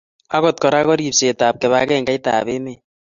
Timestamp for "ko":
0.87-0.93